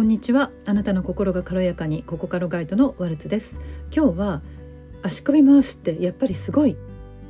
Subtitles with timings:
[0.00, 0.50] こんにちは。
[0.64, 3.60] あなたの心が軽やかにここからガイドのワルツです。
[3.94, 4.40] 今日は
[5.02, 6.74] 足首回しってやっぱりすごいっ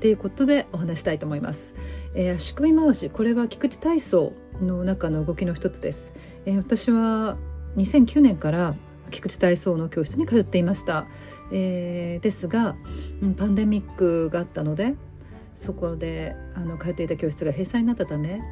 [0.00, 1.72] ていうことでお話したいと思います、
[2.14, 6.12] えー、足首回しこれは菊池体操の中の動きの一つです、
[6.44, 7.38] えー、私は
[7.78, 8.74] 2009年から
[9.10, 11.06] 菊池体操の教室に通っていました、
[11.50, 12.76] えー、ですが、
[13.22, 14.94] うん、パンデミックがあったので
[15.54, 18.42] そこであの通っていた教室が閉鎖になったため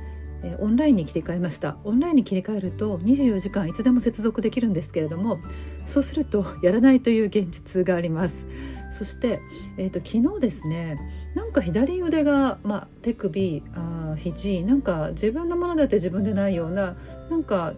[0.42, 1.76] えオンラインに切り替えました。
[1.84, 5.38] オンラインに切り替えると24時間いつでも接続できるんですけれども
[5.86, 8.46] そうするとやらないという現実があります。
[8.92, 9.40] そして、
[9.76, 10.98] えーと、昨日ですね
[11.34, 16.96] なんか左腕が、まあ、手首あ肘なんか自分のものだって自分でないような
[17.28, 17.74] なんか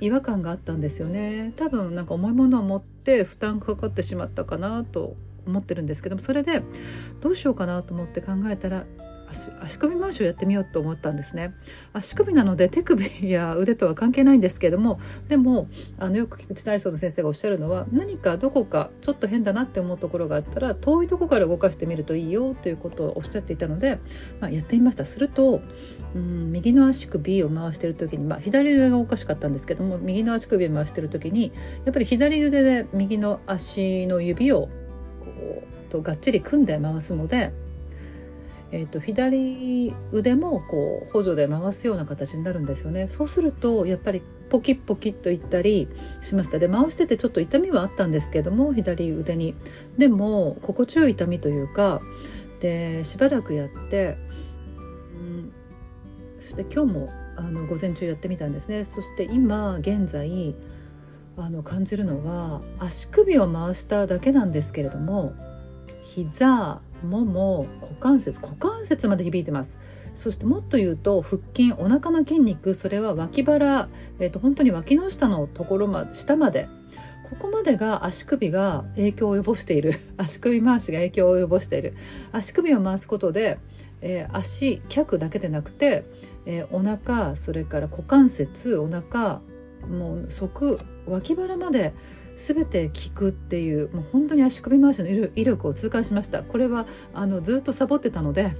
[0.00, 1.52] 違和感があったんですよね。
[1.56, 6.62] 多分なんか重いものを持って負担かかってしまったかなと思ってるんですけどもそれで
[7.20, 8.84] どうしようかなと思って考えたら
[9.30, 11.54] 足首回しをやってみようと思ったんですね。
[11.92, 23.98] 足首なので手首や腕とは関係ないんですけどもでもあのよく菊池体操の先生がおっしゃるのは何かどこかちょっと変だなって思うところがあったら遠いとこから動かしてみるといいよということをおっしゃっていたので、
[24.40, 25.04] まあ、やってみました。
[25.04, 25.60] すると
[26.14, 31.52] うん右の足首を回してる時に、まあ、左腕がおかしかったんですけども右の足首を回してる時に
[31.84, 34.70] やっぱり左腕で右の足の指をこ
[35.88, 37.52] うとがっちり組んで回すので
[38.70, 43.08] えーと、左腕もこう補助で回すような形になるんですよね。
[43.08, 45.88] そうするとやっぱりポキッポキッといったり
[46.20, 46.58] しました。
[46.58, 49.54] で回しててちょっと痛みはあったんですけども左腕に。
[49.96, 52.02] でも心地よい痛みというか
[52.60, 54.18] でしばらくやって、
[55.14, 55.52] うん、
[56.40, 58.84] そして今日もあの午前中やってみたんですね。
[58.84, 60.54] そして今現在
[61.38, 65.32] あの感じるのは足首を回しただけなんですけれども
[66.14, 69.78] 膝もも股関節股関節まで響いてます。
[70.14, 73.88] そしてもっと言うと腹筋お腹の筋肉それは脇腹、
[74.18, 76.68] えーと、本当に脇の下のところま下まで。
[77.28, 80.00] ここまでが足首が影響を及ぼしている。
[80.16, 81.92] 足首回しが影響を及ぼしている。
[82.32, 83.58] 足首を回すことで、
[84.00, 86.04] えー、足脚だけでなくて、
[86.46, 89.40] えー、お腹それから股関節お腹
[89.90, 91.92] もう側脇腹まで
[92.38, 96.44] 全て効くっていうもう本当に足首回しの威力を痛感しました。
[96.44, 98.52] これはあのずっとサボってたので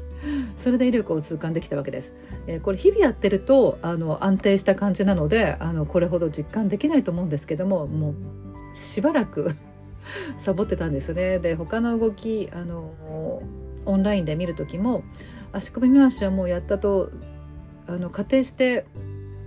[0.56, 2.12] それで威力を痛感できたわけです、
[2.48, 9.54] えー、これ日々やってるとあの安定した感じなのであのこれほど実感できないと思うんですけどももうしばらく
[10.38, 11.38] サボってたんですね。
[11.38, 13.42] で他の動きあの
[13.86, 15.04] オンラインで見る時も
[15.52, 17.10] 足首回しはもうやったと
[17.86, 18.86] あの仮定して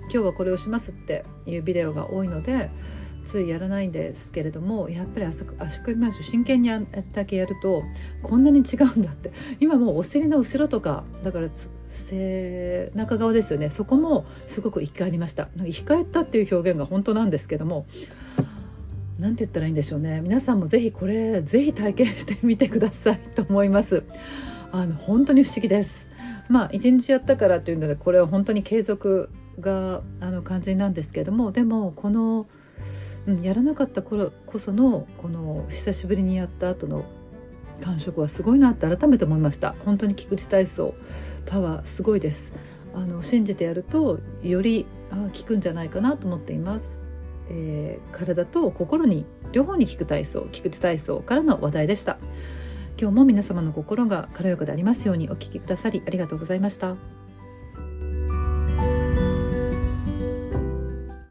[0.04, 2.70] 今日はこれをしますっていうビデオが多いので
[3.26, 5.44] ついやらないんですけれどもやっぱり足
[5.82, 7.84] 首回し真剣にあれだけやると
[8.22, 9.32] こんなに違うんだって。
[9.60, 11.50] 今もうお尻の後ろとかだから
[11.88, 13.70] 背中側ですよね。
[13.70, 15.50] そこもすごく生き返りました。
[15.58, 17.86] 生き返ったっていう表現が本当なんですけども
[19.20, 20.22] 何て言ったらいいんでしょうね。
[20.22, 24.04] 皆さんもぜひこれぜひ体験してみてくださいと思います。
[24.72, 26.08] あの本当に不思議です。
[26.50, 32.48] まあ一日やったからというのでこれは本当に継続があの感じなんですけどもでもこの
[33.28, 37.06] うん、やらなかった頃こそのこの久しぶりにやった後の
[37.82, 39.76] 感触はすごいなって改めて思いました。
[39.86, 40.94] 本当に菊池体操
[41.46, 42.54] パワーすごいです。
[42.94, 47.00] あの信じてやるとよりあ効くんじゃないかなと思っています、
[47.50, 52.18] えー、体と心に両方に効く体操菊池体操からの話題でした。
[53.00, 57.21] 今日も皆様の心が軽やかでありますようにお聞きくださりありがとうございました。